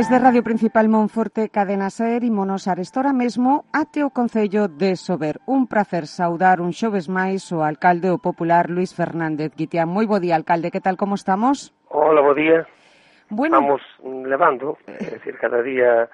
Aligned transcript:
Desde 0.00 0.18
Radio 0.18 0.42
Principal 0.42 0.88
Monforte, 0.88 1.50
Cadena 1.50 1.90
Ser, 1.90 2.24
imos 2.24 2.64
arestora 2.72 3.12
mesmo 3.12 3.68
ate 3.68 4.00
o 4.00 4.08
Concello 4.08 4.64
de 4.64 4.96
Sober. 4.96 5.44
Un 5.44 5.68
prazer 5.68 6.08
saudar 6.08 6.64
un 6.64 6.72
xoves 6.72 7.12
máis 7.12 7.52
o 7.52 7.60
alcalde 7.60 8.08
o 8.08 8.16
popular 8.16 8.72
Luis 8.72 8.96
Fernández 8.96 9.52
Guitián. 9.52 9.92
Moi 9.92 10.08
bo 10.08 10.16
día, 10.16 10.40
alcalde, 10.40 10.72
que 10.72 10.80
tal, 10.80 10.96
como 10.96 11.20
estamos? 11.20 11.76
Hola, 11.92 12.24
bo 12.24 12.32
día. 12.32 12.64
Bueno, 13.28 13.60
Vamos 13.60 13.84
levando, 14.24 14.80
é 14.88 14.96
eh. 15.04 15.20
dicir, 15.20 15.36
cada 15.36 15.60
día 15.60 16.08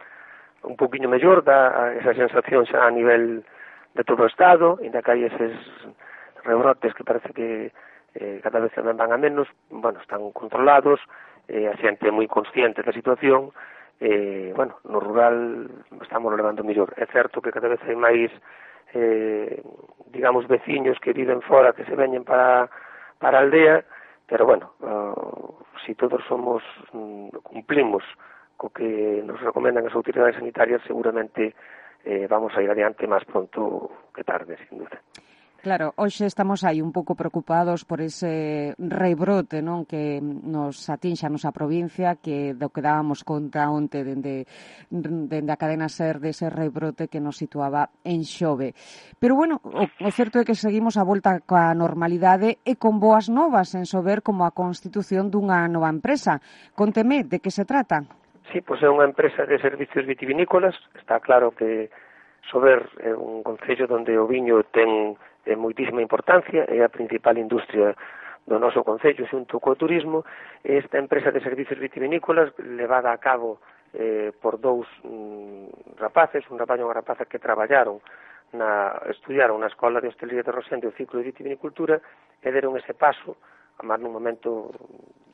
un 0.67 0.75
poquinho 0.75 1.07
mellor, 1.07 1.47
da 1.47 1.95
esa 1.95 2.11
sensación 2.11 2.67
xa 2.67 2.83
a 2.83 2.91
nivel 2.91 3.47
de 3.95 4.03
todo 4.03 4.27
o 4.27 4.31
Estado, 4.35 4.83
ainda 4.83 4.99
que 4.99 5.15
hai 5.15 5.31
eses 5.31 5.55
rebrotes 6.43 6.91
que 6.91 7.07
parece 7.07 7.31
que 7.31 7.71
eh, 8.17 8.41
cada 8.43 8.61
vez 8.61 8.73
van 8.77 9.13
a 9.13 9.17
menos, 9.17 9.49
bueno, 9.71 10.01
están 10.01 10.33
controlados, 10.33 11.01
eh, 11.49 11.69
a 11.69 11.77
xente 11.79 12.11
moi 12.11 12.27
consciente 12.27 12.83
da 12.83 12.91
situación, 12.91 13.55
eh, 14.01 14.53
bueno, 14.57 14.81
no 14.85 14.99
rural 15.01 15.71
estamos 16.03 16.35
levando 16.35 16.65
mellor. 16.65 16.93
É 16.97 17.07
certo 17.07 17.41
que 17.41 17.55
cada 17.55 17.69
vez 17.69 17.81
hai 17.87 17.97
máis 17.97 18.33
eh, 18.93 19.63
digamos 20.11 20.49
veciños 20.49 20.99
que 21.01 21.13
viven 21.13 21.41
fora 21.43 21.73
que 21.73 21.85
se 21.85 21.95
veñen 21.95 22.25
para 22.25 22.69
para 23.19 23.39
a 23.39 23.43
aldea, 23.43 23.85
pero 24.27 24.45
bueno, 24.45 24.75
uh, 24.81 25.57
si 25.85 25.95
todos 25.95 26.21
somos 26.29 26.63
mm, 26.93 27.29
cumplimos 27.43 28.05
co 28.57 28.71
que 28.73 29.23
nos 29.25 29.41
recomendan 29.41 29.87
as 29.87 29.95
autoridades 29.95 30.37
sanitarias, 30.37 30.83
seguramente 30.89 31.55
eh, 32.05 32.27
vamos 32.29 32.57
a 32.57 32.63
ir 32.63 32.71
adiante 32.71 33.07
máis 33.07 33.25
pronto 33.25 34.11
que 34.15 34.25
tarde, 34.25 34.57
sin 34.69 34.81
duda. 34.81 34.97
Claro, 35.63 35.95
hoxe 35.97 36.31
estamos 36.31 36.63
aí 36.63 36.79
un 36.79 36.93
pouco 36.93 37.17
preocupados 37.17 37.83
por 37.83 37.99
ese 37.99 38.77
rebrote 38.79 39.65
non 39.65 39.83
que 39.83 40.21
nos 40.23 40.87
atinxa 40.93 41.27
a 41.27 41.35
nosa 41.35 41.51
provincia, 41.51 42.21
que 42.21 42.55
do 42.55 42.71
que 42.71 42.85
dábamos 42.85 43.27
conta 43.27 43.67
onte 43.67 44.07
dende, 44.07 44.47
dende 44.93 45.51
a 45.51 45.59
cadena 45.59 45.91
SER 45.91 46.23
dese 46.23 46.53
rebrote 46.53 47.11
que 47.11 47.19
nos 47.19 47.41
situaba 47.41 47.91
en 48.07 48.23
xove. 48.23 48.79
Pero 49.19 49.35
bueno, 49.35 49.59
o, 49.65 49.89
o 49.89 50.11
certo 50.15 50.39
é 50.39 50.47
que 50.47 50.55
seguimos 50.55 50.95
a 51.01 51.09
volta 51.09 51.43
coa 51.43 51.75
normalidade 51.75 52.63
e 52.63 52.79
con 52.79 53.03
boas 53.03 53.27
novas 53.27 53.75
en 53.75 53.91
sober 53.91 54.23
como 54.23 54.47
a 54.47 54.55
constitución 54.55 55.35
dunha 55.35 55.67
nova 55.67 55.91
empresa. 55.91 56.39
Conteme 56.79 57.27
de 57.27 57.43
que 57.43 57.51
se 57.51 57.67
trata? 57.67 58.07
Sí, 58.53 58.63
pois 58.63 58.79
é 58.79 58.89
unha 58.89 59.11
empresa 59.11 59.43
de 59.43 59.59
servicios 59.59 60.07
vitivinícolas, 60.07 60.79
está 60.95 61.19
claro 61.19 61.51
que 61.51 61.91
Sober 62.51 62.87
é 63.03 63.11
un 63.11 63.43
concello 63.43 63.91
onde 63.91 64.15
o 64.15 64.27
viño 64.31 64.63
ten 64.71 65.19
é, 65.47 65.55
moitísima 65.59 66.03
importancia, 66.03 66.67
é 66.71 66.83
a 66.83 66.93
principal 66.93 67.39
industria 67.39 67.95
do 68.47 68.63
noso 68.63 68.87
concello 68.87 69.27
xunto 69.27 69.59
co 69.59 69.75
turismo, 69.75 70.23
esta 70.63 70.99
empresa 71.03 71.35
de 71.35 71.43
servicios 71.43 71.79
vitivinícolas 71.83 72.55
levada 72.63 73.11
a 73.11 73.19
cabo 73.19 73.59
eh, 73.95 74.31
por 74.39 74.61
dous 74.63 74.87
mm, 75.03 75.99
rapaces, 75.99 76.47
un 76.51 76.59
rapaz 76.59 76.79
e 76.79 76.87
unha 76.87 76.95
rapaza 76.95 77.27
que 77.27 77.43
traballaron 77.43 77.99
na, 78.55 78.95
estudiaron 79.11 79.59
na 79.59 79.67
Escola 79.67 79.99
de 79.99 80.07
Hostelería 80.07 80.47
de 80.47 80.55
Rosende 80.55 80.87
o 80.87 80.95
ciclo 80.95 81.19
de 81.19 81.35
vitivinicultura 81.35 81.99
e 82.39 82.49
deron 82.55 82.79
ese 82.79 82.95
paso, 82.95 83.35
a 83.79 83.83
máis 83.83 83.99
nun 83.99 84.15
momento 84.15 84.71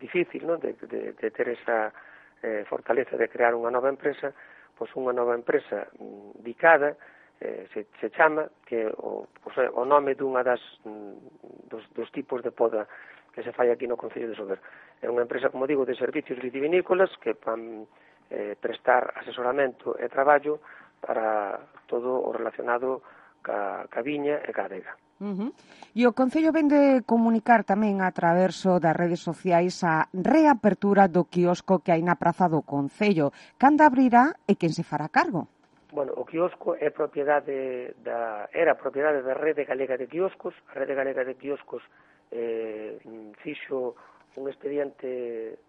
difícil, 0.00 0.48
non? 0.48 0.56
De, 0.56 0.72
de, 0.88 1.12
de 1.12 1.28
ter 1.28 1.52
esa 1.52 1.92
eh, 2.40 2.64
fortaleza 2.64 3.20
de 3.20 3.28
crear 3.28 3.52
unha 3.52 3.68
nova 3.68 3.92
empresa, 3.92 4.32
pois 4.76 4.90
unha 4.96 5.12
nova 5.12 5.36
empresa 5.36 5.88
mm, 5.98 6.42
dicada 6.42 6.96
eh, 7.40 7.66
se, 7.74 7.86
se 7.98 8.08
chama 8.10 8.48
que 8.66 8.86
o, 9.02 9.26
pois, 9.42 9.56
o 9.74 9.84
nome 9.84 10.14
dunha 10.14 10.42
das 10.42 10.62
mm, 10.86 11.68
dos, 11.68 11.84
dos 11.94 12.08
tipos 12.12 12.42
de 12.42 12.50
poda 12.50 12.86
que 13.32 13.42
se 13.42 13.52
fai 13.52 13.72
aquí 13.72 13.88
no 13.88 13.96
Concello 13.96 14.28
de 14.28 14.36
Sober. 14.36 14.60
É 15.00 15.08
unha 15.08 15.24
empresa, 15.24 15.48
como 15.48 15.66
digo, 15.66 15.88
de 15.88 15.96
servicios 15.96 16.38
vitivinícolas 16.38 17.10
que 17.18 17.32
van 17.40 17.88
eh, 18.28 18.54
prestar 18.60 19.12
asesoramento 19.16 19.96
e 19.96 20.06
traballo 20.12 20.60
para 21.00 21.58
todo 21.88 22.22
o 22.22 22.30
relacionado 22.30 23.02
ca, 23.42 23.84
ca 23.90 24.00
viña 24.00 24.40
e 24.46 24.50
ca 24.54 24.70
adega. 24.70 24.94
Uh 25.22 25.34
-huh. 25.38 25.50
E 25.94 26.02
o 26.08 26.16
Concello 26.18 26.50
ven 26.50 26.66
de 26.66 27.06
comunicar 27.06 27.62
tamén 27.62 28.02
a 28.02 28.10
traverso 28.10 28.82
das 28.82 28.96
redes 28.98 29.22
sociais 29.22 29.86
a 29.86 30.10
reapertura 30.10 31.06
do 31.06 31.30
quiosco 31.30 31.78
que 31.78 31.94
hai 31.94 32.02
na 32.02 32.18
praza 32.18 32.50
do 32.50 32.66
Concello. 32.66 33.30
Cando 33.54 33.86
abrirá 33.86 34.34
e 34.50 34.58
quen 34.58 34.74
se 34.74 34.82
fará 34.82 35.06
cargo? 35.06 35.46
Bueno, 35.94 36.10
o 36.18 36.24
quiosco 36.26 36.74
é 36.74 36.90
propiedade 36.90 37.94
da, 38.02 38.50
era 38.50 38.74
propiedade 38.74 39.22
da 39.22 39.38
Rede 39.38 39.62
Galega 39.62 39.94
de 39.94 40.10
Quioscos. 40.10 40.58
A 40.72 40.80
Rede 40.80 40.98
Galega 40.98 41.22
de 41.22 41.38
Quioscos 41.38 41.86
eh, 42.34 42.98
fixo 43.44 43.94
un 44.34 44.48
expediente 44.48 45.06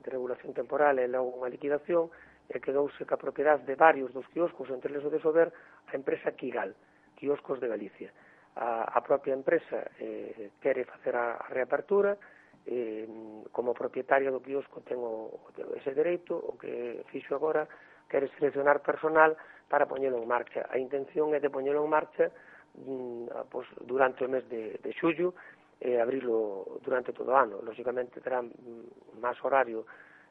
de 0.01 0.09
regulación 0.09 0.57
temporal 0.57 0.97
e 0.97 1.05
logo 1.05 1.29
unha 1.29 1.51
liquidación 1.51 2.09
e 2.49 2.57
quedouse 2.57 3.05
ca 3.05 3.21
propiedade 3.21 3.67
de 3.69 3.75
varios 3.77 4.09
dos 4.15 4.25
quioscos, 4.33 4.71
entre 4.73 4.89
eles 4.89 5.05
o 5.05 5.13
de 5.13 5.21
Sober, 5.21 5.53
a 5.91 5.93
empresa 5.93 6.33
Kigal. 6.33 6.71
Uh 6.73 6.92
quioscos 7.15 7.59
de 7.59 7.67
Galicia. 7.67 8.11
A, 8.55 8.83
a 8.85 9.01
propia 9.01 9.33
empresa 9.33 9.89
eh, 9.97 10.51
quere 10.61 10.85
facer 10.85 11.15
a, 11.15 11.41
a 11.41 11.47
reapertura, 11.49 12.17
eh, 12.65 13.07
como 13.51 13.73
propietaria 13.73 14.31
do 14.31 14.39
quiosco 14.39 14.81
tengo 14.85 15.51
ese 15.75 15.91
dereito, 15.91 16.37
o 16.37 16.55
que 16.55 17.03
fixo 17.11 17.35
agora, 17.35 17.67
quere 18.07 18.29
seleccionar 18.37 18.81
personal 18.81 19.35
para 19.67 19.89
poñelo 19.89 20.21
en 20.21 20.27
marcha. 20.27 20.69
A 20.69 20.77
intención 20.77 21.33
é 21.33 21.41
de 21.41 21.49
poñelo 21.49 21.83
en 21.83 21.89
marcha 21.89 22.29
mm, 22.77 23.25
ah, 23.33 23.45
pues, 23.49 23.67
durante 23.83 24.23
o 24.23 24.29
mes 24.29 24.45
de, 24.47 24.79
de 24.79 24.91
xullo 24.93 25.33
e 25.81 25.97
eh, 25.97 26.01
abrilo 26.01 26.79
durante 26.85 27.11
todo 27.11 27.33
o 27.33 27.37
ano. 27.37 27.59
Lógicamente 27.65 28.21
terán 28.21 28.53
mm, 28.53 29.17
máis 29.19 29.35
horario 29.43 29.83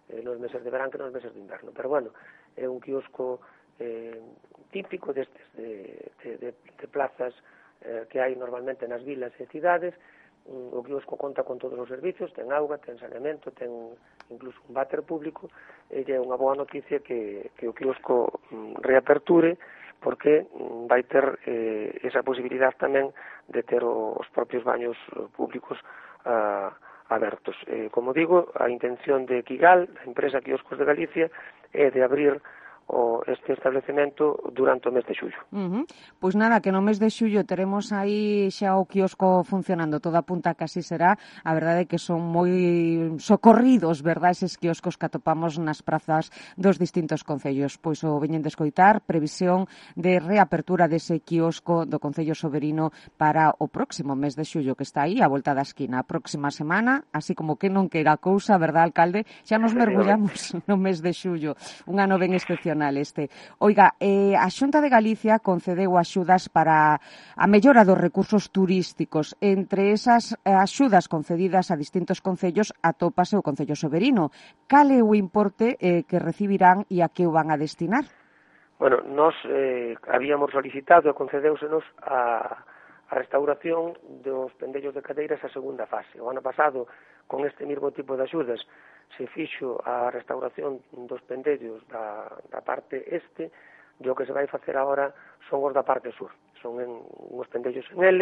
eh, 0.08 0.22
nos 0.22 0.38
meses 0.38 0.62
de 0.62 0.70
verán 0.70 0.88
que 0.88 1.02
nos 1.02 1.12
meses 1.12 1.34
de 1.34 1.40
inverno. 1.42 1.74
Pero 1.74 1.90
bueno, 1.90 2.14
é 2.56 2.64
un 2.64 2.80
quiosco 2.80 3.42
eh, 3.82 4.22
típico 4.70 5.12
destes 5.12 5.42
de, 5.58 6.10
de, 6.22 6.30
de, 6.38 6.50
de 6.54 6.86
plazas 6.88 7.34
eh, 7.82 8.06
que 8.06 8.22
hai 8.22 8.38
normalmente 8.38 8.86
nas 8.86 9.02
vilas 9.02 9.34
e 9.42 9.44
cidades 9.50 9.92
mm, 10.46 10.70
o 10.70 10.80
quiosco 10.86 11.18
conta 11.18 11.42
con 11.42 11.58
todos 11.58 11.78
os 11.78 11.90
servicios, 11.90 12.30
ten 12.32 12.54
auga, 12.54 12.78
ten 12.78 12.96
saneamento, 12.98 13.50
ten 13.50 13.70
incluso 14.30 14.62
un 14.70 14.72
váter 14.74 15.02
público, 15.02 15.50
e 15.90 16.06
é 16.06 16.18
unha 16.18 16.38
boa 16.38 16.54
noticia 16.54 17.02
que, 17.02 17.50
que 17.58 17.66
o 17.66 17.74
quiosco 17.74 18.40
mm, 18.54 18.80
reaperture, 18.80 19.58
porque 20.00 20.46
mm, 20.46 20.86
vai 20.86 21.02
ter 21.04 21.38
eh, 21.46 21.98
esa 22.06 22.22
posibilidad 22.22 22.72
tamén 22.78 23.10
de 23.50 23.62
ter 23.62 23.82
os 23.84 24.26
propios 24.32 24.64
baños 24.64 24.96
eh, 25.14 25.26
públicos 25.34 25.78
ah, 26.24 26.74
abertos. 27.12 27.56
Eh, 27.66 27.88
como 27.92 28.12
digo, 28.16 28.50
a 28.56 28.70
intención 28.70 29.26
de 29.26 29.42
Kigal, 29.42 29.88
a 30.00 30.04
empresa 30.08 30.40
Quioscos 30.40 30.78
de 30.78 30.88
Galicia, 30.88 31.26
é 31.72 31.90
de 31.90 32.00
abrir 32.02 32.40
o 32.88 33.22
este 33.26 33.52
establecemento 33.52 34.38
durante 34.52 34.88
o 34.88 34.92
mes 34.92 35.06
de 35.06 35.14
xullo. 35.14 35.38
Uh 35.52 35.58
-huh. 35.58 35.84
Pois 36.18 36.34
nada, 36.34 36.60
que 36.60 36.72
no 36.72 36.82
mes 36.82 36.98
de 36.98 37.10
xullo 37.10 37.44
teremos 37.44 37.92
aí 37.92 38.50
xa 38.50 38.76
o 38.76 38.86
quiosco 38.86 39.44
funcionando, 39.44 40.00
toda 40.00 40.20
a 40.20 40.26
punta 40.26 40.54
casi 40.54 40.82
será, 40.82 41.18
a 41.44 41.52
verdade 41.54 41.86
é 41.86 41.88
que 41.88 41.98
son 41.98 42.20
moi 42.20 43.16
socorridos, 43.18 44.02
verdad, 44.02 44.32
eses 44.34 44.58
quioscos 44.58 44.98
que 44.98 45.06
atopamos 45.06 45.58
nas 45.58 45.82
prazas 45.82 46.30
dos 46.56 46.78
distintos 46.78 47.22
concellos. 47.22 47.78
Pois 47.78 48.02
o 48.04 48.18
veñen 48.18 48.42
de 48.42 48.50
escoitar, 48.50 49.02
previsión 49.02 49.66
de 49.94 50.18
reapertura 50.18 50.88
dese 50.88 51.20
quiosco 51.20 51.86
do 51.86 51.98
Concello 52.02 52.34
Soberino 52.34 52.90
para 53.16 53.54
o 53.58 53.68
próximo 53.68 54.14
mes 54.16 54.34
de 54.34 54.44
xullo 54.44 54.74
que 54.74 54.84
está 54.84 55.06
aí, 55.06 55.22
a 55.22 55.28
volta 55.30 55.54
da 55.54 55.62
esquina, 55.62 56.02
a 56.02 56.06
próxima 56.06 56.50
semana, 56.50 57.04
así 57.12 57.34
como 57.34 57.56
que 57.56 57.70
non 57.70 57.88
queira 57.88 58.18
cousa, 58.18 58.58
verdad, 58.58 58.84
alcalde, 58.84 59.24
xa 59.46 59.56
nos 59.56 59.72
mergullamos 59.72 60.52
no 60.68 60.76
mes 60.76 61.00
de 61.00 61.12
xullo, 61.14 61.54
un 61.86 62.02
ano 62.02 62.18
ben 62.18 62.34
especial. 62.34 62.71
Nacional 62.72 62.96
este. 62.96 63.28
Oiga, 63.58 63.94
eh, 64.00 64.34
a 64.36 64.48
Xunta 64.48 64.80
de 64.80 64.88
Galicia 64.88 65.38
concedeu 65.44 66.00
axudas 66.00 66.48
para 66.48 66.96
a 67.36 67.46
mellora 67.46 67.84
dos 67.84 68.00
recursos 68.00 68.48
turísticos. 68.48 69.36
Entre 69.40 69.92
esas 69.92 70.32
eh, 70.32 70.56
axudas 70.56 71.08
concedidas 71.08 71.68
a 71.68 71.76
distintos 71.76 72.24
concellos 72.24 72.72
atópase 72.80 73.36
o 73.36 73.44
Concello 73.44 73.76
Soberino. 73.76 74.32
Cal 74.64 74.88
é 74.88 75.04
o 75.04 75.12
importe 75.12 75.76
eh, 75.76 76.08
que 76.08 76.16
recibirán 76.16 76.88
e 76.88 77.04
a 77.04 77.12
que 77.12 77.28
o 77.28 77.34
van 77.34 77.52
a 77.52 77.60
destinar? 77.60 78.08
Bueno, 78.80 79.04
nos 79.04 79.36
eh, 79.46 79.92
habíamos 80.08 80.50
solicitado 80.50 81.12
e 81.12 81.14
concedeusenos 81.14 81.84
a, 82.00 82.56
a 82.56 83.14
restauración 83.14 84.00
dos 84.24 84.48
pendellos 84.56 84.96
de 84.96 85.04
cadeiras 85.04 85.44
a 85.44 85.52
segunda 85.52 85.84
fase. 85.84 86.16
O 86.16 86.32
ano 86.32 86.40
pasado, 86.40 86.88
con 87.28 87.44
este 87.44 87.68
mismo 87.68 87.92
tipo 87.92 88.16
de 88.16 88.24
axudas, 88.24 88.64
se 89.16 89.26
fixo 89.26 89.80
a 89.84 90.10
restauración 90.10 90.80
dos 90.92 91.20
pendellos 91.22 91.84
da, 91.88 92.28
da 92.50 92.60
parte 92.60 93.04
este 93.10 93.50
e 94.00 94.08
o 94.10 94.16
que 94.16 94.26
se 94.26 94.34
vai 94.34 94.48
facer 94.50 94.74
agora 94.74 95.14
son 95.46 95.62
os 95.62 95.72
da 95.74 95.86
parte 95.86 96.10
sur. 96.16 96.32
Son 96.58 96.80
en, 96.80 96.90
uns 97.30 97.48
pendellos 97.48 97.86
en 97.92 98.02
L, 98.02 98.20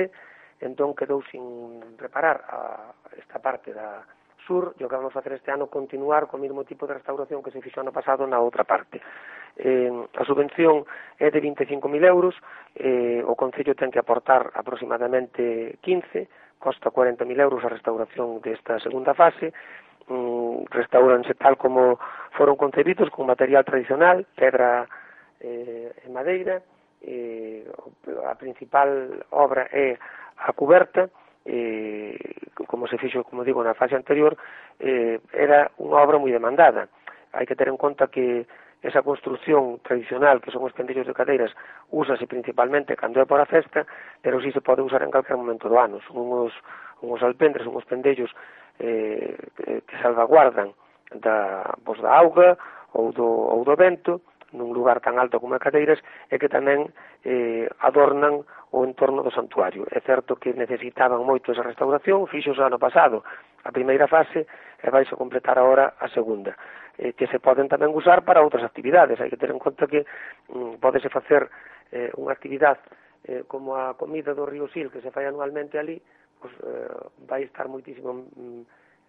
entón 0.61 0.93
quedou 0.93 1.25
sin 1.31 1.81
reparar 1.97 2.45
a 2.49 2.93
esta 3.17 3.41
parte 3.41 3.73
da 3.73 4.05
sur 4.45 4.75
e 4.77 4.83
o 4.85 4.89
que 4.91 4.99
vamos 4.99 5.15
facer 5.15 5.33
este 5.33 5.55
ano 5.55 5.71
continuar 5.71 6.27
co 6.27 6.37
mesmo 6.37 6.67
tipo 6.67 6.85
de 6.85 6.99
restauración 6.99 7.41
que 7.41 7.55
se 7.55 7.63
fixo 7.63 7.81
ano 7.81 7.95
pasado 7.95 8.27
na 8.27 8.43
outra 8.43 8.65
parte. 8.67 9.01
Eh, 9.57 9.91
a 9.91 10.25
subvención 10.25 10.87
é 11.19 11.29
de 11.31 11.41
25.000 11.43 11.81
euros, 12.07 12.35
eh, 12.77 13.21
o 13.25 13.35
Concello 13.37 13.75
ten 13.75 13.91
que 13.91 14.01
aportar 14.01 14.51
aproximadamente 14.55 15.79
15, 15.83 16.29
costa 16.61 16.93
40.000 16.93 17.25
euros 17.41 17.65
a 17.65 17.73
restauración 17.73 18.41
desta 18.41 18.79
segunda 18.81 19.15
fase, 19.15 19.53
restauranse 20.71 21.35
tal 21.35 21.57
como 21.57 21.99
foron 22.37 22.57
concebidos 22.57 23.11
con 23.11 23.27
material 23.27 23.65
tradicional, 23.65 24.27
pedra 24.35 24.87
eh, 25.41 25.93
e 26.05 26.09
madeira, 26.11 26.63
eh, 27.03 27.65
a 28.27 28.35
principal 28.35 29.25
obra 29.31 29.69
é 29.73 29.97
a 30.37 30.53
cuberta, 30.53 31.11
eh, 31.47 32.17
como 32.67 32.87
se 32.87 32.99
fixo, 32.99 33.25
como 33.25 33.45
digo, 33.45 33.63
na 33.65 33.75
fase 33.75 33.97
anterior, 33.97 34.37
eh, 34.79 35.21
era 35.33 35.71
unha 35.81 36.01
obra 36.01 36.21
moi 36.21 36.33
demandada. 36.33 36.89
Hai 37.33 37.47
que 37.47 37.57
ter 37.57 37.69
en 37.71 37.79
conta 37.79 38.11
que 38.11 38.45
esa 38.83 39.03
construción 39.03 39.81
tradicional 39.85 40.41
que 40.41 40.51
son 40.51 40.65
os 40.65 40.73
pendillos 40.73 41.07
de 41.07 41.15
cadeiras 41.15 41.53
úsase 41.93 42.27
principalmente 42.27 42.97
cando 42.97 43.21
é 43.21 43.27
para 43.29 43.45
a 43.45 43.51
festa 43.51 43.85
pero 44.25 44.41
si 44.41 44.49
sí 44.49 44.59
se 44.59 44.65
pode 44.65 44.81
usar 44.83 45.03
en 45.03 45.13
calquer 45.13 45.37
momento 45.37 45.69
do 45.69 45.77
ano 45.77 46.01
son 46.09 46.17
unhos, 46.17 46.55
unhos 47.05 47.23
alpendres, 47.23 47.69
unhos 47.69 47.85
pendellos 47.85 48.33
eh, 48.81 49.37
que 49.85 49.97
salvaguardan 50.01 50.73
da, 51.21 51.77
pois, 51.85 52.01
da 52.01 52.15
auga 52.17 52.57
ou 52.93 53.13
do, 53.13 53.27
ou 53.27 53.65
do 53.65 53.77
vento 53.77 54.23
nun 54.53 54.75
lugar 54.75 54.99
tan 54.99 55.15
alto 55.19 55.39
como 55.39 55.55
as 55.55 55.63
cadeiras 55.63 56.03
e 56.27 56.35
que 56.39 56.51
tamén 56.51 56.91
eh, 57.23 57.71
adornan 57.87 58.43
o 58.71 58.87
entorno 58.87 59.23
do 59.23 59.35
santuario. 59.35 59.87
É 59.91 60.03
certo 60.03 60.39
que 60.39 60.55
necesitaban 60.55 61.23
moito 61.23 61.51
esa 61.55 61.67
restauración, 61.67 62.27
fixos 62.27 62.59
o 62.59 62.67
ano 62.67 62.79
pasado 62.79 63.23
a 63.63 63.71
primeira 63.71 64.11
fase 64.11 64.47
e 64.83 64.87
vais 64.91 65.07
a 65.11 65.19
completar 65.19 65.59
agora 65.59 65.95
a 65.99 66.09
segunda 66.11 66.55
eh, 67.01 67.17
que 67.17 67.27
se 67.33 67.41
poden 67.41 67.65
tamén 67.65 67.97
usar 67.97 68.29
para 68.29 68.45
outras 68.45 68.61
actividades. 68.61 69.17
Hai 69.17 69.33
que 69.33 69.41
ter 69.41 69.49
en 69.49 69.57
conta 69.57 69.89
que 69.89 70.05
mm, 70.53 70.77
podese 70.85 71.09
facer 71.09 71.49
eh, 71.89 72.13
unha 72.21 72.37
actividade 72.37 72.85
eh, 73.25 73.49
como 73.49 73.81
a 73.81 73.97
comida 73.97 74.37
do 74.37 74.45
río 74.45 74.69
Sil 74.69 74.93
que 74.93 75.01
se 75.01 75.09
fai 75.09 75.25
anualmente 75.25 75.81
ali, 75.81 75.97
pues, 76.37 76.53
eh, 76.61 76.93
vai 77.25 77.49
estar 77.49 77.73
moitísimo 77.73 78.29
mm, 78.37 78.63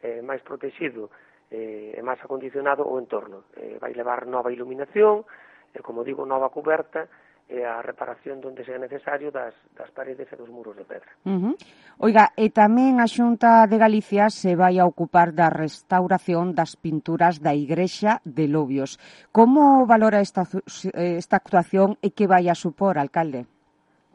eh, 0.08 0.22
máis 0.24 0.40
protegido 0.48 1.12
eh, 1.52 1.92
e 1.92 2.02
máis 2.02 2.24
acondicionado 2.24 2.88
o 2.88 2.96
entorno. 2.96 3.52
Eh, 3.60 3.76
vai 3.84 3.92
levar 3.92 4.24
nova 4.24 4.56
iluminación, 4.56 5.28
e, 5.76 5.84
como 5.84 6.08
digo, 6.08 6.24
nova 6.24 6.48
coberta, 6.48 7.12
e 7.52 7.68
a 7.68 7.84
reparación 7.84 8.40
donde 8.40 8.64
sea 8.64 8.80
necesario 8.80 9.28
das, 9.28 9.52
das 9.76 9.92
paredes 9.92 10.32
e 10.32 10.40
dos 10.40 10.48
muros 10.48 10.72
de 10.80 10.88
pedra. 10.88 11.12
Uh 11.28 11.52
-huh. 11.52 11.56
Oiga, 12.00 12.32
e 12.40 12.48
tamén 12.48 13.04
a 13.04 13.08
Xunta 13.12 13.68
de 13.68 13.76
Galicia 13.76 14.32
se 14.32 14.56
vai 14.56 14.80
a 14.80 14.88
ocupar 14.88 15.36
da 15.36 15.52
restauración 15.52 16.56
das 16.56 16.80
pinturas 16.80 17.44
da 17.44 17.52
Igrexa 17.52 18.24
de 18.24 18.48
Lobios. 18.48 18.96
Como 19.36 19.84
valora 19.84 20.24
esta, 20.24 20.48
eh, 20.48 21.20
esta 21.20 21.36
actuación 21.36 22.00
e 22.00 22.16
que 22.16 22.24
vai 22.24 22.48
a 22.48 22.56
supor, 22.56 22.96
alcalde? 22.96 23.44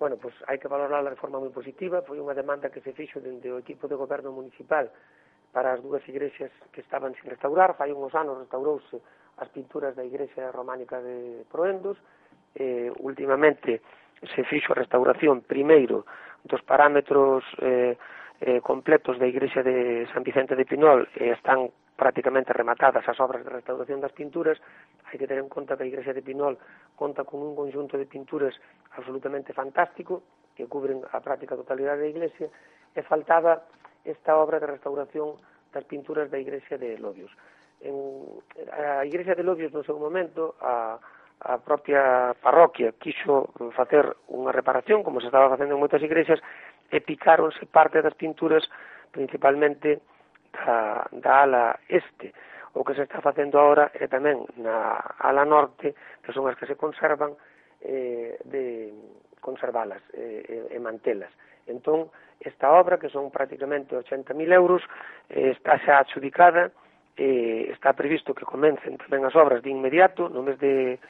Bueno, 0.00 0.16
pois 0.16 0.32
pues, 0.32 0.48
hai 0.48 0.56
que 0.56 0.72
valorarla 0.72 1.12
de 1.12 1.20
forma 1.20 1.36
moi 1.36 1.52
positiva. 1.52 2.00
Foi 2.08 2.16
unha 2.16 2.32
demanda 2.32 2.72
que 2.72 2.80
se 2.80 2.96
fixo 2.96 3.20
dende 3.20 3.52
o 3.52 3.60
equipo 3.60 3.84
de 3.84 4.00
goberno 4.00 4.32
municipal 4.32 4.88
para 5.52 5.76
as 5.76 5.80
dúas 5.84 6.00
igrexas 6.08 6.52
que 6.72 6.80
estaban 6.80 7.12
sin 7.20 7.28
restaurar. 7.28 7.76
Fai 7.76 7.92
uns 7.92 8.16
anos 8.16 8.40
restaurouse 8.40 8.96
as 9.36 9.48
pinturas 9.52 9.92
da 9.92 10.04
Igrexa 10.04 10.48
Románica 10.52 11.04
de 11.04 11.44
Proendos 11.52 12.00
eh, 12.56 12.90
últimamente 13.04 13.84
se 14.34 14.44
fixo 14.48 14.72
a 14.72 14.80
restauración 14.80 15.44
primeiro 15.44 16.08
dos 16.44 16.62
parámetros 16.62 17.44
eh, 17.60 17.96
eh, 18.40 18.60
completos 18.60 19.18
da 19.18 19.26
igrexa 19.26 19.62
de 19.62 20.06
San 20.12 20.22
Vicente 20.22 20.56
de 20.56 20.64
Pinol 20.64 21.08
e 21.16 21.28
eh, 21.28 21.36
están 21.36 21.68
prácticamente 21.96 22.52
rematadas 22.52 23.08
as 23.08 23.16
obras 23.20 23.40
de 23.40 23.48
restauración 23.48 24.04
das 24.04 24.12
pinturas, 24.12 24.60
hai 25.08 25.16
que 25.16 25.24
ter 25.24 25.40
en 25.40 25.48
conta 25.48 25.76
que 25.76 25.84
a 25.84 25.90
igrexa 25.90 26.12
de 26.12 26.20
Pinol 26.20 26.60
conta 26.92 27.24
con 27.24 27.40
un 27.40 27.56
conjunto 27.56 27.96
de 27.96 28.04
pinturas 28.04 28.52
absolutamente 28.92 29.56
fantástico 29.56 30.20
que 30.52 30.68
cubren 30.68 31.00
a 31.12 31.20
práctica 31.24 31.56
totalidade 31.56 32.04
da 32.04 32.12
iglesia 32.12 32.48
e 32.92 33.00
faltaba 33.00 33.64
esta 34.04 34.36
obra 34.36 34.60
de 34.60 34.68
restauración 34.68 35.40
das 35.72 35.84
pinturas 35.88 36.28
da 36.28 36.36
igrexa 36.36 36.76
de 36.76 37.00
Lobios. 37.00 37.32
En, 37.80 37.96
a 38.72 39.04
igrexa 39.08 39.32
de 39.32 39.44
Lobios 39.44 39.72
no 39.72 39.84
seu 39.84 39.96
momento 39.96 40.56
a 40.60 41.00
a 41.40 41.58
propia 41.58 42.34
parroquia 42.40 42.96
quiso 42.96 43.52
facer 43.76 44.08
unha 44.32 44.54
reparación 44.54 45.04
como 45.04 45.20
se 45.20 45.28
estaba 45.28 45.52
facendo 45.52 45.76
en 45.76 45.82
moitas 45.82 46.00
igrexas 46.00 46.40
e 46.88 47.04
picáronse 47.04 47.68
parte 47.68 48.00
das 48.00 48.16
pinturas 48.16 48.64
principalmente 49.12 50.00
da, 50.52 51.04
da 51.12 51.32
ala 51.44 51.64
este. 51.88 52.32
O 52.76 52.84
que 52.84 52.94
se 52.96 53.04
está 53.04 53.20
facendo 53.20 53.60
agora 53.60 53.92
é 53.96 54.08
tamén 54.08 54.44
na 54.60 54.96
ala 55.20 55.44
norte 55.44 55.92
que 56.24 56.32
son 56.32 56.48
as 56.48 56.56
que 56.56 56.68
se 56.68 56.76
conservan 56.76 57.36
eh, 57.84 58.40
de 58.44 58.92
conservalas 59.40 60.00
eh, 60.16 60.72
e, 60.72 60.76
e 60.76 60.78
mantelas. 60.80 61.32
Entón 61.68 62.08
esta 62.40 62.72
obra 62.72 62.98
que 62.98 63.08
son 63.08 63.30
prácticamente 63.30 63.96
80.000 63.96 64.52
euros 64.52 64.82
eh, 65.28 65.52
está 65.52 65.76
xa 65.84 66.00
adjudicada 66.00 66.72
eh, 67.16 67.68
está 67.72 67.92
previsto 67.92 68.36
que 68.36 68.44
comencen 68.44 69.00
tamén 69.00 69.24
as 69.24 69.36
obras 69.36 69.64
de 69.64 69.72
inmediato 69.72 70.28
no 70.28 70.44
mes 70.44 70.60
de 70.60 71.00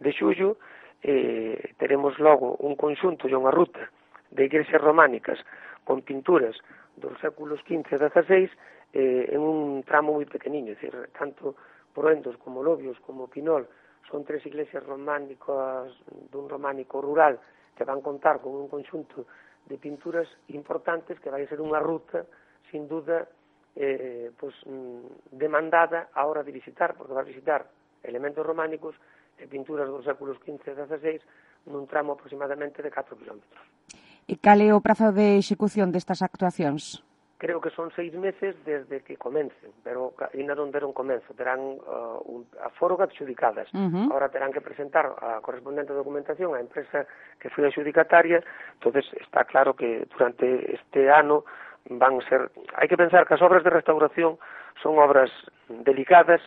de 0.00 0.10
xullo 0.12 0.56
eh, 1.02 1.74
teremos 1.78 2.18
logo 2.18 2.56
un 2.64 2.74
conxunto 2.74 3.28
e 3.28 3.34
unha 3.36 3.52
ruta 3.52 3.90
de 4.32 4.48
igrexas 4.48 4.80
románicas 4.80 5.38
con 5.84 6.02
pinturas 6.02 6.56
dos 6.96 7.14
séculos 7.20 7.60
XV 7.66 7.86
e 7.94 7.98
XVI 7.98 8.50
eh, 8.94 9.28
en 9.34 9.40
un 9.42 9.82
tramo 9.82 10.14
moi 10.14 10.26
pequeniño, 10.26 10.72
é 10.72 10.78
dicir, 10.78 10.94
tanto 11.14 11.58
Proendos 11.94 12.36
como 12.42 12.62
Lobios 12.62 12.98
como 13.06 13.30
Pinol 13.30 13.70
son 14.10 14.24
tres 14.24 14.44
iglesias 14.46 14.82
románicas 14.82 15.94
dun 16.30 16.50
románico 16.50 16.98
rural 16.98 17.38
que 17.78 17.86
van 17.86 18.02
contar 18.02 18.42
con 18.42 18.54
un 18.54 18.66
conxunto 18.66 19.26
de 19.66 19.78
pinturas 19.78 20.28
importantes 20.48 21.18
que 21.20 21.30
vai 21.32 21.46
ser 21.48 21.58
unha 21.58 21.80
ruta, 21.80 22.26
sin 22.68 22.84
duda, 22.86 23.26
eh, 23.74 24.30
pues, 24.36 24.54
mm, 24.68 25.34
demandada 25.34 26.12
a 26.12 26.26
hora 26.28 26.44
de 26.44 26.52
visitar, 26.52 26.94
porque 26.94 27.16
vai 27.16 27.24
visitar 27.24 27.64
elementos 28.04 28.44
románicos 28.44 28.94
e 29.40 29.48
pinturas 29.50 29.88
dos 29.88 30.04
séculos 30.04 30.38
XV 30.44 30.62
e 30.62 30.74
XVI 30.76 31.18
nun 31.72 31.88
tramo 31.88 32.14
aproximadamente 32.14 32.84
de 32.84 32.92
4 32.92 33.16
km. 33.16 33.40
E 34.24 34.40
cal 34.40 34.60
é 34.60 34.72
o 34.72 34.80
prazo 34.80 35.12
de 35.12 35.36
execución 35.36 35.92
destas 35.92 36.24
actuacións? 36.24 37.04
Creo 37.36 37.60
que 37.60 37.68
son 37.76 37.92
seis 37.92 38.14
meses 38.14 38.56
desde 38.64 39.02
que 39.04 39.20
comencen, 39.20 39.68
pero 39.84 40.16
ainda 40.32 40.56
non 40.56 40.72
deron 40.72 40.96
comenzo. 40.96 41.36
terán 41.36 41.60
uh, 41.60 42.22
un, 42.24 42.48
a 42.62 42.72
foro 42.72 42.96
adxudicadas. 42.96 43.68
Uh 43.74 43.90
-huh. 43.90 44.06
Ahora 44.16 44.32
terán 44.32 44.48
que 44.54 44.64
presentar 44.64 45.12
a 45.20 45.44
correspondente 45.44 45.92
documentación 45.92 46.56
á 46.56 46.62
empresa 46.62 47.04
que 47.36 47.52
foi 47.52 47.68
adxudicataria, 47.68 48.40
entonces 48.80 49.04
está 49.20 49.44
claro 49.44 49.76
que 49.76 50.08
durante 50.08 50.46
este 50.72 51.12
ano 51.12 51.44
van 51.90 52.16
ser... 52.30 52.48
Hai 52.80 52.88
que 52.88 52.96
pensar 52.96 53.28
que 53.28 53.36
as 53.36 53.44
obras 53.44 53.60
de 53.60 53.74
restauración 53.76 54.40
son 54.80 54.96
obras 54.96 55.28
delicadas, 55.68 56.40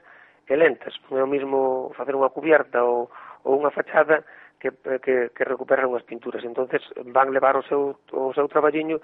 e 0.48 0.56
lentas. 0.56 0.96
Non 1.12 1.20
é 1.20 1.24
o 1.24 1.30
mismo 1.30 1.92
facer 1.94 2.16
unha 2.16 2.32
cubierta 2.32 2.82
ou, 2.82 3.12
ou 3.44 3.60
unha 3.60 3.72
fachada 3.72 4.24
que, 4.60 4.72
que, 5.04 5.30
que 5.36 5.44
recuperan 5.44 5.92
unhas 5.92 6.08
pinturas. 6.08 6.44
entonces 6.44 6.82
van 7.14 7.30
levar 7.36 7.60
o 7.60 7.64
seu, 7.64 8.00
o 8.16 8.34
seu 8.34 8.48
traballiño 8.48 8.98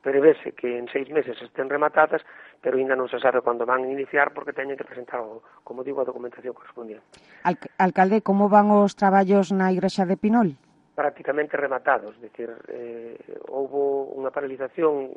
prevese 0.00 0.52
que 0.52 0.78
en 0.78 0.88
seis 0.88 1.10
meses 1.10 1.36
estén 1.42 1.68
rematadas, 1.68 2.24
pero 2.60 2.80
ainda 2.80 2.96
non 2.96 3.08
se 3.08 3.20
sabe 3.20 3.44
cando 3.44 3.68
van 3.68 3.84
a 3.84 3.92
iniciar 3.92 4.32
porque 4.32 4.56
teñen 4.56 4.76
que 4.76 4.86
presentar, 4.86 5.20
o, 5.20 5.44
como 5.64 5.84
digo, 5.84 6.00
a 6.00 6.08
documentación 6.08 6.56
correspondiente. 6.56 7.04
Al, 7.44 7.60
alcalde, 7.76 8.24
como 8.24 8.48
van 8.48 8.72
os 8.72 8.96
traballos 8.96 9.52
na 9.52 9.72
Igrexa 9.72 10.08
de 10.08 10.16
Pinol? 10.16 10.56
prácticamente 11.00 11.56
rematados, 11.56 12.14
es 12.16 12.20
decir, 12.28 12.52
eh, 12.68 13.16
houve 13.48 14.12
unha 14.20 14.28
paralización 14.28 15.08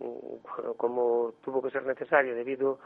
como 0.80 1.36
tuvo 1.44 1.60
que 1.60 1.76
ser 1.76 1.84
necesario 1.84 2.32
debido 2.32 2.80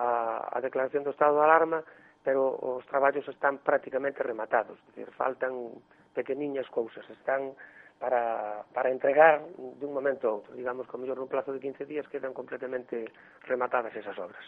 a, 0.00 0.48
a 0.48 0.58
declaración 0.64 1.04
do 1.04 1.12
estado 1.12 1.36
de 1.36 1.44
alarma, 1.44 1.84
pero 2.28 2.60
os 2.60 2.84
traballos 2.84 3.24
están 3.24 3.56
prácticamente 3.64 4.20
rematados, 4.20 4.76
decir, 4.92 5.08
faltan 5.16 5.80
pequeniñas 6.12 6.68
cousas, 6.68 7.00
están 7.08 7.56
para, 7.96 8.68
para 8.76 8.92
entregar 8.92 9.40
dun 9.80 9.96
momento 9.96 10.28
a 10.28 10.36
outro, 10.36 10.52
digamos 10.52 10.84
que 10.84 10.92
o 10.92 11.00
mellor 11.00 11.16
nun 11.16 11.32
plazo 11.32 11.56
de 11.56 11.60
15 11.64 11.88
días 11.88 12.04
quedan 12.12 12.36
completamente 12.36 13.08
rematadas 13.48 13.96
esas 13.96 14.12
obras. 14.20 14.44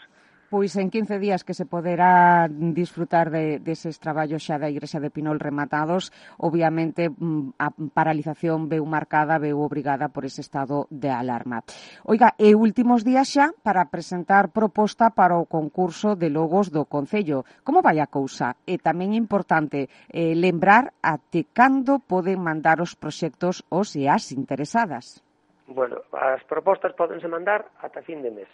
Pois 0.50 0.74
en 0.74 0.90
15 0.90 1.22
días 1.22 1.44
que 1.46 1.54
se 1.54 1.62
poderá 1.62 2.50
disfrutar 2.50 3.30
de, 3.30 3.62
deses 3.62 4.02
traballos 4.02 4.42
xa 4.42 4.58
da 4.58 4.66
Igrexa 4.66 4.98
de 4.98 5.06
Pinol 5.14 5.38
rematados, 5.38 6.10
obviamente 6.42 7.06
mm, 7.06 7.54
a 7.54 7.70
paralización 7.94 8.66
veu 8.66 8.82
marcada, 8.82 9.38
veu 9.38 9.62
obrigada 9.62 10.10
por 10.10 10.26
ese 10.26 10.42
estado 10.42 10.90
de 10.90 11.06
alarma. 11.06 11.62
Oiga, 12.02 12.34
e 12.34 12.58
últimos 12.58 13.06
días 13.06 13.30
xa 13.30 13.54
para 13.62 13.94
presentar 13.94 14.50
proposta 14.50 15.14
para 15.14 15.38
o 15.38 15.46
concurso 15.46 16.18
de 16.18 16.34
logos 16.34 16.74
do 16.74 16.82
Concello. 16.90 17.46
Como 17.62 17.78
vai 17.78 18.02
a 18.02 18.10
cousa? 18.10 18.58
E 18.66 18.74
tamén 18.82 19.14
importante 19.14 19.86
eh, 20.10 20.34
lembrar 20.34 20.98
até 20.98 21.46
cando 21.54 22.02
poden 22.02 22.42
mandar 22.42 22.82
os 22.82 22.98
proxectos 22.98 23.62
os 23.70 23.94
e 23.94 24.10
as 24.10 24.34
interesadas. 24.34 25.22
Bueno, 25.70 26.02
as 26.10 26.42
propostas 26.50 26.90
podense 26.98 27.30
mandar 27.30 27.70
ata 27.78 28.02
fin 28.02 28.18
de 28.18 28.34
mes 28.34 28.50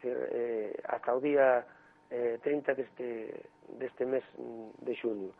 decir, 0.00 0.16
eh, 0.32 0.72
ata 0.88 1.12
o 1.12 1.20
día 1.20 1.64
eh, 2.08 2.40
30 2.42 2.74
deste, 2.74 3.44
deste 3.76 4.08
mes 4.08 4.24
de 4.80 4.96
xuño. 4.96 5.30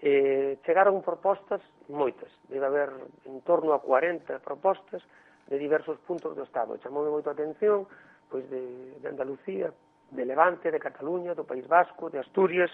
Eh, 0.00 0.56
chegaron 0.64 1.04
propostas 1.04 1.60
moitas, 1.92 2.32
debe 2.48 2.64
haber 2.64 2.88
en 3.28 3.44
torno 3.44 3.76
a 3.76 3.84
40 3.84 4.40
propostas 4.40 5.04
de 5.46 5.60
diversos 5.60 6.00
puntos 6.08 6.32
do 6.32 6.48
Estado. 6.48 6.80
Chamoume 6.80 7.12
moito 7.12 7.28
a 7.28 7.36
atención 7.36 7.84
pois 8.32 8.48
de, 8.48 8.96
de 9.02 9.06
Andalucía, 9.10 9.68
de 10.10 10.24
Levante, 10.24 10.70
de 10.70 10.80
Cataluña, 10.80 11.34
do 11.34 11.44
País 11.44 11.66
Vasco, 11.68 12.08
de 12.08 12.22
Asturias, 12.22 12.70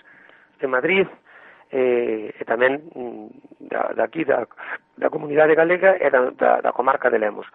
de 0.60 0.68
Madrid, 0.68 1.08
eh, 1.72 2.30
e 2.30 2.42
tamén 2.46 2.78
mm, 2.94 3.66
da, 3.66 3.90
daqui 3.96 4.22
da, 4.22 4.46
da 4.94 5.10
comunidade 5.10 5.58
galega 5.58 5.98
e 5.98 6.06
da, 6.10 6.30
da, 6.30 6.50
da 6.62 6.70
comarca 6.70 7.10
de 7.10 7.18
Lemos. 7.18 7.48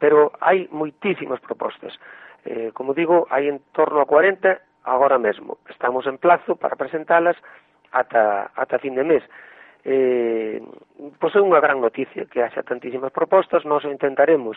Pero 0.00 0.32
hai 0.40 0.70
moitísimas 0.72 1.42
propostas. 1.44 1.92
Eh, 2.48 2.72
como 2.72 2.96
digo, 2.96 3.28
hai 3.28 3.44
en 3.44 3.60
torno 3.76 4.00
a 4.00 4.08
40 4.08 4.56
agora 4.88 5.20
mesmo. 5.20 5.60
Estamos 5.68 6.08
en 6.08 6.16
plazo 6.16 6.56
para 6.56 6.80
presentalas 6.80 7.36
ata, 7.92 8.48
ata 8.56 8.80
fin 8.80 8.96
de 8.96 9.04
mes. 9.04 9.20
Eh, 9.84 10.56
pois 11.20 11.36
é 11.36 11.44
unha 11.44 11.60
gran 11.60 11.76
noticia 11.84 12.24
que 12.24 12.40
haxa 12.40 12.64
tantísimas 12.64 13.12
propostas, 13.12 13.68
nós 13.68 13.84
intentaremos 13.84 14.56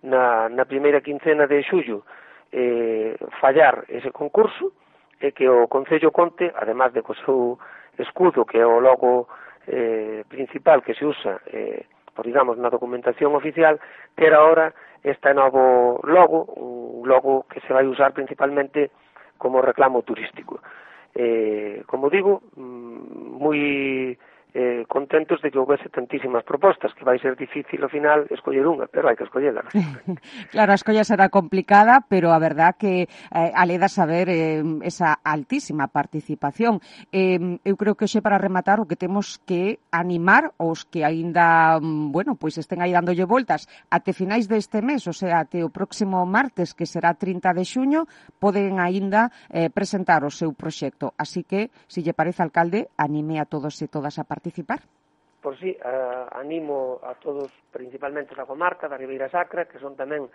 na, 0.00 0.48
na 0.48 0.64
primeira 0.64 1.04
quincena 1.04 1.44
de 1.44 1.60
xullo 1.68 2.00
eh, 2.48 3.12
fallar 3.44 3.84
ese 3.92 4.08
concurso 4.08 4.72
e 5.20 5.36
que 5.36 5.44
o 5.52 5.68
Concello 5.68 6.08
Conte, 6.08 6.48
además 6.56 6.96
de 6.96 7.04
co 7.04 7.12
seu 7.12 7.60
escudo, 8.00 8.48
que 8.48 8.56
é 8.56 8.64
o 8.64 8.80
logo 8.80 9.28
eh, 9.68 10.24
principal 10.32 10.80
que 10.80 10.96
se 10.96 11.04
usa 11.04 11.44
eh, 11.52 11.84
pois 12.18 12.26
digamos, 12.26 12.58
na 12.58 12.66
documentación 12.66 13.38
oficial, 13.38 13.78
ter 14.18 14.34
ahora 14.34 14.74
este 15.06 15.30
novo 15.30 16.02
logo, 16.02 16.50
un 16.58 17.06
logo 17.06 17.46
que 17.46 17.62
se 17.62 17.70
vai 17.70 17.86
usar 17.86 18.10
principalmente 18.10 18.90
como 19.38 19.62
reclamo 19.62 20.02
turístico. 20.02 20.58
Eh, 21.14 21.86
como 21.86 22.10
digo, 22.10 22.42
mm, 22.58 23.38
moi 23.38 24.18
eh, 24.54 24.84
contentos 24.88 25.42
de 25.42 25.50
que 25.50 25.58
houvese 25.58 25.88
tantísimas 25.88 26.44
propostas, 26.44 26.94
que 26.94 27.04
vai 27.04 27.20
ser 27.20 27.36
difícil 27.36 27.84
ao 27.84 27.92
final 27.92 28.24
escoller 28.32 28.64
unha, 28.64 28.88
pero 28.88 29.08
hai 29.08 29.16
que 29.16 29.28
escollela. 29.28 29.60
claro, 30.52 30.72
a 30.72 30.78
escolla 30.78 31.04
será 31.04 31.28
complicada, 31.28 32.00
pero 32.08 32.32
a 32.32 32.40
verdad 32.40 32.76
que 32.80 33.04
eh, 33.04 33.52
aleda 33.52 33.92
saber 33.92 34.32
eh, 34.32 34.64
esa 34.82 35.20
altísima 35.20 35.92
participación. 35.92 36.80
Eh, 37.12 37.60
eu 37.64 37.76
creo 37.76 37.92
que 37.92 38.08
xe 38.08 38.24
para 38.24 38.40
rematar 38.40 38.80
o 38.80 38.88
que 38.88 38.96
temos 38.96 39.36
que 39.44 39.84
animar 39.92 40.56
os 40.56 40.88
que 40.88 41.04
aínda, 41.04 41.76
mm, 41.76 42.08
bueno, 42.08 42.40
pois 42.40 42.56
estén 42.56 42.80
aí 42.80 42.96
dándolle 42.96 43.28
voltas 43.28 43.68
até 43.92 44.16
finais 44.16 44.48
deste 44.48 44.80
mes, 44.80 45.04
o 45.04 45.12
sea, 45.12 45.44
até 45.44 45.60
o 45.60 45.68
próximo 45.68 46.24
martes, 46.24 46.72
que 46.72 46.88
será 46.88 47.12
30 47.12 47.52
de 47.52 47.64
xuño, 47.68 48.00
poden 48.40 48.80
aínda 48.80 49.28
eh, 49.52 49.68
presentar 49.68 50.24
o 50.24 50.32
seu 50.32 50.56
proxecto. 50.56 51.12
Así 51.20 51.44
que, 51.44 51.68
se 51.84 52.00
lle 52.00 52.16
parece, 52.16 52.40
alcalde, 52.40 52.88
anime 52.96 53.36
a 53.40 53.44
todos 53.44 53.76
e 53.84 53.92
todas 53.92 54.16
a 54.16 54.24
participar 54.24 54.37
participar? 54.38 54.78
Por 55.42 55.58
si, 55.58 55.74
sí, 55.74 55.78
eh, 55.78 56.26
animo 56.32 57.02
a 57.02 57.14
todos, 57.18 57.50
principalmente 57.74 58.34
da 58.34 58.46
comarca, 58.46 58.86
da 58.86 58.98
Ribeira 58.98 59.26
Sacra, 59.26 59.66
que 59.66 59.82
son 59.82 59.98
tamén 59.98 60.30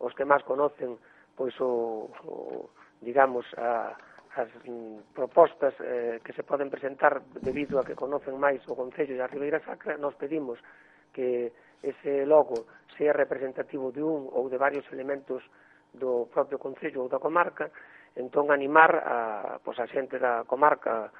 os 0.00 0.12
que 0.16 0.24
máis 0.24 0.40
conocen 0.44 0.96
pois 1.36 1.56
o, 1.60 2.08
o 2.28 2.68
digamos 3.00 3.44
a, 3.56 3.96
as 4.36 4.48
mm, 4.64 5.12
propostas 5.12 5.74
eh, 5.80 6.20
que 6.24 6.32
se 6.32 6.42
poden 6.42 6.70
presentar 6.70 7.20
debido 7.40 7.76
a 7.80 7.84
que 7.84 7.96
conocen 7.96 8.40
máis 8.40 8.60
o 8.68 8.76
Concello 8.76 9.16
da 9.16 9.28
Ribeira 9.28 9.60
Sacra, 9.60 10.00
nos 10.00 10.16
pedimos 10.16 10.56
que 11.12 11.52
ese 11.82 12.24
logo 12.24 12.64
sea 12.96 13.12
representativo 13.12 13.92
de 13.92 14.00
un 14.00 14.28
ou 14.32 14.48
de 14.48 14.56
varios 14.56 14.84
elementos 14.92 15.44
do 15.92 16.28
propio 16.32 16.56
Concello 16.56 17.04
ou 17.04 17.08
da 17.12 17.20
comarca, 17.20 17.68
entón 18.16 18.48
animar 18.48 18.92
a, 19.04 19.18
pois, 19.60 19.76
a 19.80 19.88
xente 19.88 20.16
da 20.16 20.44
comarca 20.48 21.12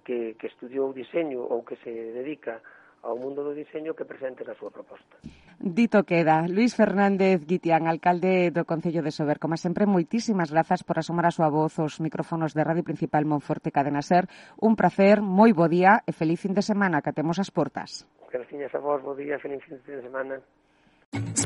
que, 0.00 0.34
que 0.40 0.46
estudiou 0.48 0.92
diseño 0.96 1.44
ou 1.44 1.60
que 1.60 1.76
se 1.84 1.92
dedica 1.92 2.64
ao 3.02 3.18
mundo 3.18 3.42
do 3.42 3.50
diseño 3.52 3.98
que 3.98 4.06
presente 4.06 4.46
a 4.46 4.54
súa 4.54 4.70
proposta. 4.70 5.18
Dito 5.58 6.06
queda. 6.06 6.46
Luis 6.46 6.74
Fernández 6.78 7.42
Guitián, 7.42 7.90
alcalde 7.90 8.54
do 8.54 8.62
Concello 8.62 9.02
de 9.02 9.10
Sober. 9.10 9.42
Como 9.42 9.58
sempre, 9.58 9.90
moitísimas 9.90 10.54
grazas 10.54 10.86
por 10.86 11.02
asomar 11.02 11.26
a 11.26 11.34
súa 11.34 11.50
voz 11.50 11.74
os 11.82 11.98
micrófonos 11.98 12.54
de 12.54 12.62
Radio 12.62 12.86
Principal 12.86 13.26
Monforte 13.26 13.74
Cadena 13.74 14.06
Ser. 14.06 14.30
Un 14.62 14.78
placer, 14.78 15.18
moi 15.18 15.50
bo 15.50 15.66
día 15.66 16.06
e 16.06 16.14
feliz 16.14 16.38
fin 16.38 16.54
de 16.54 16.62
semana 16.62 17.02
que 17.02 17.14
temos 17.14 17.42
as 17.42 17.50
portas. 17.50 18.06
Graciñas 18.30 18.70
a 18.74 18.78
vos, 18.78 19.02
bo 19.02 19.18
día, 19.18 19.38
feliz 19.42 19.62
fin 19.66 19.82
de 19.82 20.02
semana. 20.02 20.38